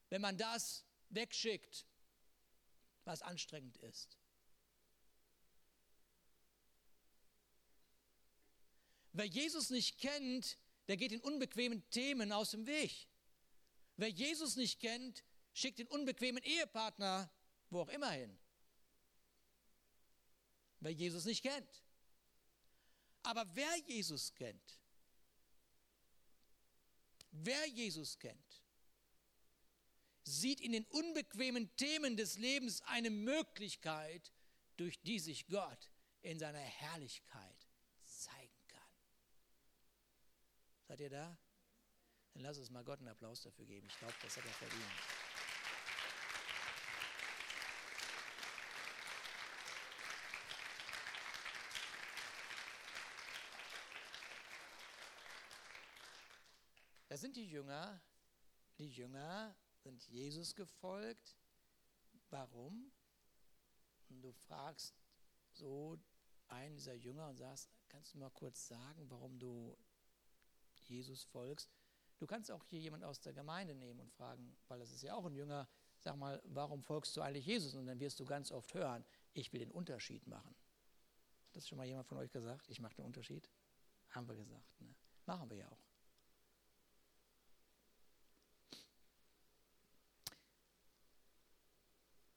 [0.09, 1.87] wenn man das wegschickt,
[3.05, 4.19] was anstrengend ist.
[9.13, 10.59] Wer Jesus nicht kennt,
[10.89, 13.09] der geht den unbequemen Themen aus dem Weg.
[13.97, 17.31] Wer Jesus nicht kennt, schickt den unbequemen Ehepartner
[17.73, 18.39] wo auch immer hin.
[20.81, 21.83] Wer Jesus nicht kennt.
[23.23, 24.81] Aber wer Jesus kennt,
[27.31, 28.63] wer Jesus kennt,
[30.25, 34.33] sieht in den unbequemen Themen des Lebens eine Möglichkeit,
[34.77, 35.91] durch die sich Gott
[36.23, 37.69] in seiner Herrlichkeit
[38.05, 38.91] zeigen kann.
[40.93, 41.39] Seid ihr da?
[42.35, 43.87] Dann lass uns mal Gott einen Applaus dafür geben.
[43.87, 44.85] Ich glaube, das hat er verdient.
[57.09, 57.99] Das sind die Jünger.
[58.77, 61.39] Die Jünger sind Jesus gefolgt.
[62.29, 62.93] Warum?
[64.11, 64.95] Und du fragst
[65.53, 65.99] so
[66.49, 69.75] einen dieser Jünger und sagst, kannst du mal kurz sagen, warum du
[70.89, 71.71] Jesus folgst?
[72.19, 75.15] Du kannst auch hier jemand aus der Gemeinde nehmen und fragen, weil das ist ja
[75.15, 75.69] auch ein Jünger,
[75.99, 77.75] sag mal, warum folgst du eigentlich Jesus?
[77.75, 80.55] Und dann wirst du ganz oft hören, ich will den Unterschied machen.
[81.47, 82.69] Hat das schon mal jemand von euch gesagt?
[82.69, 83.51] Ich mache den Unterschied?
[84.11, 84.81] Haben wir gesagt.
[84.81, 84.95] Ne?
[85.27, 85.85] Machen wir ja auch.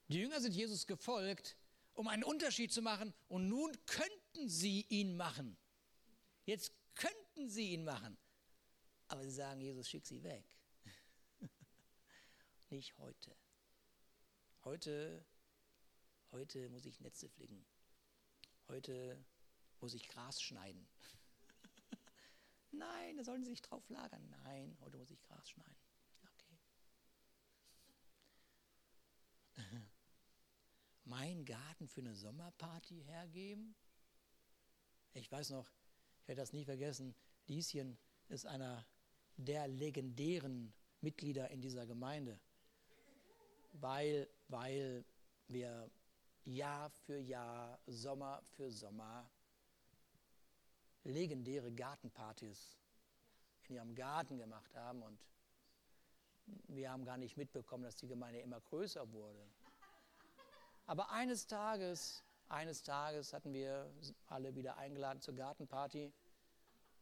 [0.08, 1.58] Die Jünger sind Jesus gefolgt,
[1.93, 5.58] um einen Unterschied zu machen und nun könnten sie ihn machen.
[6.46, 8.18] Jetzt könnten sie ihn machen.
[9.08, 10.45] Aber sie sagen, Jesus, schick sie weg.
[12.70, 13.36] Nicht heute.
[14.64, 15.26] Heute,
[16.32, 17.66] heute muss ich Netze flicken.
[18.68, 19.24] Heute
[19.80, 20.88] muss ich Gras schneiden.
[22.72, 24.28] Nein, da sollen sie sich drauf lagern.
[24.43, 25.78] Nein, heute muss ich Gras schneiden.
[26.34, 26.58] Okay.
[31.06, 33.76] meinen Garten für eine Sommerparty hergeben?
[35.14, 35.72] Ich weiß noch,
[36.18, 37.97] ich werde das nie vergessen, Lieschen
[38.28, 38.86] ist einer
[39.38, 42.40] der legendären Mitglieder in dieser Gemeinde,
[43.74, 45.06] weil, weil
[45.48, 45.90] wir
[46.46, 49.30] Jahr für Jahr, Sommer für Sommer
[51.04, 52.78] legendäre Gartenpartys
[53.68, 55.02] in ihrem Garten gemacht haben.
[55.04, 55.20] Und
[56.68, 59.48] wir haben gar nicht mitbekommen, dass die Gemeinde immer größer wurde.
[60.88, 63.92] Aber eines Tages, eines Tages hatten wir
[64.28, 66.14] alle wieder eingeladen zur Gartenparty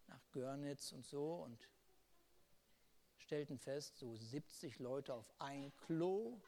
[0.08, 1.36] nach Görnitz und so.
[1.36, 1.68] Und
[3.34, 6.40] stellten fest, so 70 Leute auf ein Klo.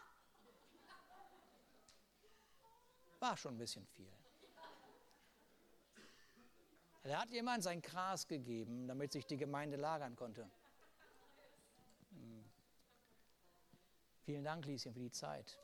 [3.20, 4.12] War schon ein bisschen viel.
[7.02, 10.48] Da hat jemand sein Gras gegeben, damit sich die Gemeinde lagern konnte.
[12.12, 12.46] Hm.
[14.22, 15.58] Vielen Dank, Lieschen, für die Zeit.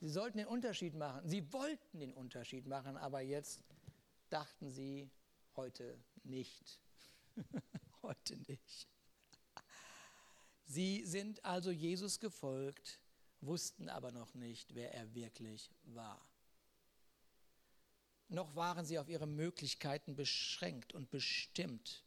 [0.11, 1.27] sollten den Unterschied machen.
[1.27, 3.63] Sie wollten den Unterschied machen, aber jetzt
[4.29, 5.09] dachten sie
[5.55, 6.79] heute nicht.
[8.01, 8.87] heute nicht.
[10.65, 12.99] Sie sind also Jesus gefolgt,
[13.41, 16.25] wussten aber noch nicht, wer er wirklich war.
[18.29, 22.05] Noch waren sie auf ihre Möglichkeiten beschränkt und bestimmt.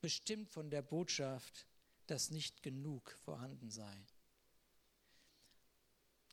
[0.00, 1.66] Bestimmt von der Botschaft,
[2.06, 4.06] dass nicht genug vorhanden sei.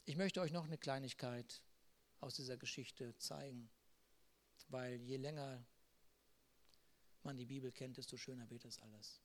[0.07, 1.63] Ich möchte euch noch eine Kleinigkeit
[2.19, 3.71] aus dieser Geschichte zeigen,
[4.67, 5.65] weil je länger
[7.23, 9.19] man die Bibel kennt, desto schöner wird es alles.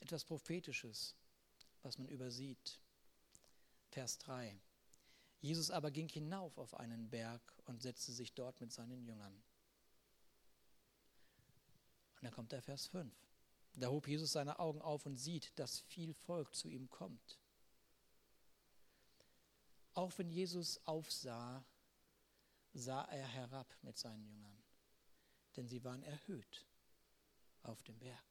[0.00, 1.14] Etwas Prophetisches,
[1.82, 2.80] was man übersieht.
[3.90, 4.60] Vers 3.
[5.40, 9.34] Jesus aber ging hinauf auf einen Berg und setzte sich dort mit seinen Jüngern.
[12.16, 13.14] Und dann kommt der Vers 5.
[13.80, 17.38] Da hob Jesus seine Augen auf und sieht, dass viel Volk zu ihm kommt.
[19.94, 21.64] Auch wenn Jesus aufsah,
[22.74, 24.62] sah er herab mit seinen Jüngern,
[25.56, 26.66] denn sie waren erhöht
[27.62, 28.22] auf dem Berg.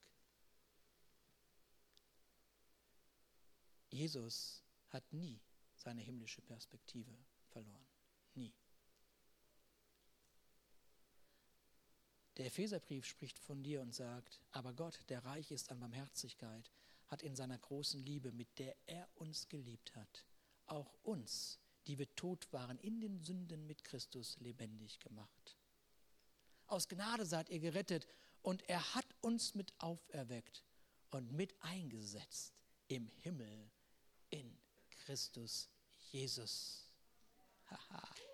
[3.90, 5.42] Jesus hat nie
[5.74, 7.88] seine himmlische Perspektive verloren.
[8.36, 8.54] Nie.
[12.40, 16.72] Der Epheserbrief spricht von dir und sagt, aber Gott, der reich ist an Barmherzigkeit,
[17.08, 20.26] hat in seiner großen Liebe, mit der er uns geliebt hat,
[20.66, 25.58] auch uns, die wir tot waren, in den Sünden mit Christus lebendig gemacht.
[26.68, 28.08] Aus Gnade seid ihr gerettet
[28.42, 30.64] und er hat uns mit auferweckt
[31.10, 32.54] und mit eingesetzt
[32.88, 33.70] im Himmel
[34.30, 34.58] in
[34.92, 35.68] Christus
[36.12, 36.90] Jesus.
[37.70, 38.29] Haha.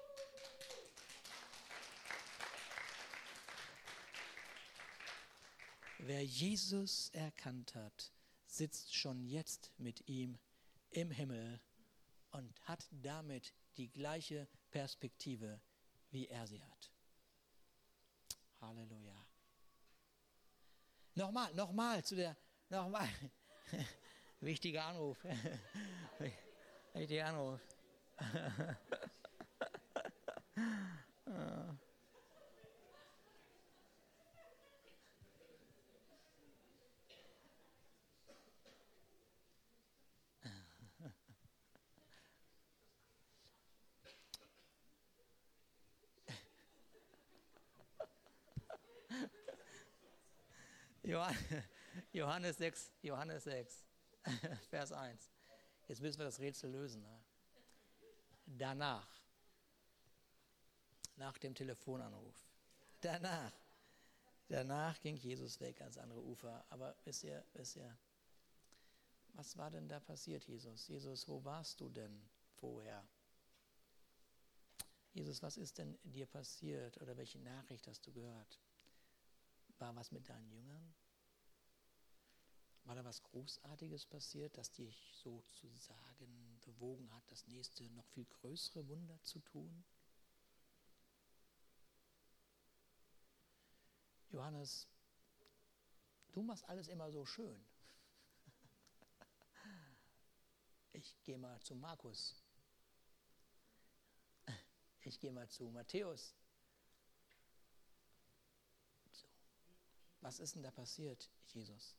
[6.00, 8.12] Wer Jesus erkannt hat,
[8.46, 10.38] sitzt schon jetzt mit ihm
[10.92, 11.60] im Himmel
[12.32, 15.60] und hat damit die gleiche Perspektive,
[16.12, 16.92] wie er sie hat.
[18.62, 19.26] Halleluja.
[21.16, 22.36] Nochmal, nochmal zu der,
[22.70, 23.08] nochmal.
[24.42, 25.18] Wichtiger Anruf.
[26.94, 27.62] Wichtiger Anruf.
[52.12, 53.86] Johannes 6, Johannes 6,
[54.70, 55.32] Vers 1.
[55.88, 57.02] Jetzt müssen wir das Rätsel lösen.
[57.02, 57.24] Ne?
[58.46, 59.08] Danach,
[61.18, 62.36] nach dem Telefonanruf,
[63.02, 63.54] danach,
[64.48, 66.66] danach ging Jesus weg ans andere Ufer.
[66.70, 67.98] Aber wisst ihr, wisst ihr,
[69.34, 70.88] was war denn da passiert, Jesus?
[70.88, 73.06] Jesus, wo warst du denn vorher?
[75.14, 78.60] Jesus, was ist denn dir passiert oder welche Nachricht hast du gehört?
[79.78, 80.94] War was mit deinen Jüngern?
[82.86, 88.88] War da was Großartiges passiert, das dich sozusagen bewogen hat, das nächste, noch viel größere
[88.88, 89.84] Wunder zu tun?
[94.30, 94.88] Johannes,
[96.32, 97.66] du machst alles immer so schön.
[100.94, 102.36] Ich gehe mal zu Markus.
[105.02, 106.36] Ich gehe mal zu Matthäus.
[109.12, 109.28] So.
[110.22, 111.98] Was ist denn da passiert, Jesus?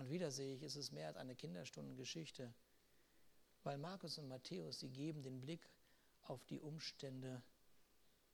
[0.00, 2.54] Und wieder sehe ich, ist es mehr als eine Kinderstundengeschichte,
[3.64, 5.68] weil Markus und Matthäus, sie geben den Blick
[6.22, 7.42] auf die Umstände,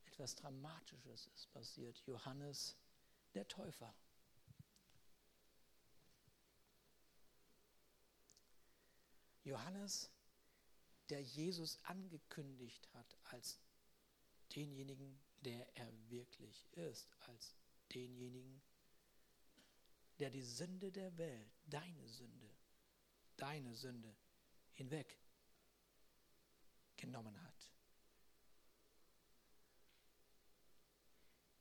[0.05, 1.99] etwas Dramatisches ist passiert.
[2.07, 2.77] Johannes,
[3.35, 3.93] der Täufer.
[9.43, 10.09] Johannes,
[11.09, 13.59] der Jesus angekündigt hat als
[14.55, 17.57] denjenigen, der er wirklich ist, als
[17.93, 18.62] denjenigen,
[20.19, 22.51] der die Sünde der Welt, deine Sünde,
[23.37, 24.14] deine Sünde
[24.73, 25.19] hinweg
[26.97, 27.73] genommen hat.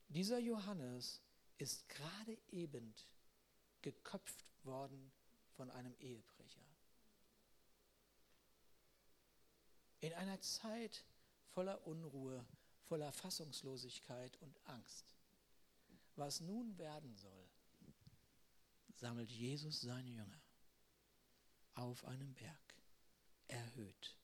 [0.08, 1.22] Dieser Johannes
[1.58, 2.94] ist gerade eben
[3.82, 5.12] geköpft worden
[5.56, 6.62] von einem Ehebrecher.
[10.00, 11.04] In einer Zeit
[11.50, 12.46] voller Unruhe,
[12.84, 15.06] voller Fassungslosigkeit und Angst.
[16.16, 17.50] Was nun werden soll,
[18.96, 20.42] sammelt Jesus seine Jünger
[21.76, 22.76] auf einem Berg,
[23.48, 24.18] erhöht.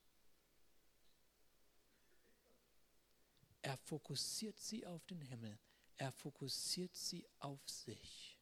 [3.62, 5.60] Er fokussiert sie auf den Himmel,
[5.98, 8.40] er fokussiert sie auf sich.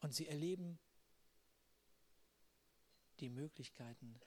[0.00, 0.78] Und sie erleben
[3.20, 4.20] die Möglichkeiten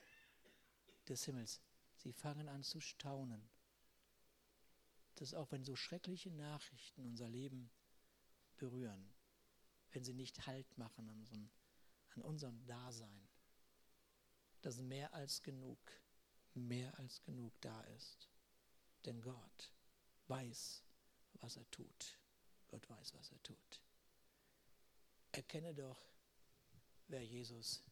[1.08, 1.60] des Himmels.
[1.94, 3.51] Sie fangen an zu staunen
[5.22, 7.70] dass auch wenn so schreckliche Nachrichten unser Leben
[8.56, 9.14] berühren,
[9.92, 11.36] wenn sie nicht Halt machen an, so,
[12.16, 13.28] an unserem Dasein,
[14.62, 15.78] dass mehr als genug,
[16.54, 18.28] mehr als genug da ist.
[19.04, 19.72] Denn Gott
[20.26, 20.82] weiß,
[21.34, 22.18] was er tut.
[22.66, 23.80] Gott weiß, was er tut.
[25.30, 26.04] Erkenne doch,
[27.06, 27.84] wer Jesus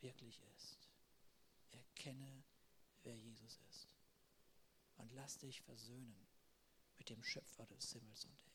[0.00, 0.88] wirklich ist.
[1.72, 2.44] Erkenne,
[3.02, 3.96] wer Jesus ist.
[4.94, 6.31] Und lass dich versöhnen
[7.02, 8.51] mit dem Schöpfer des Himmels und Erdes.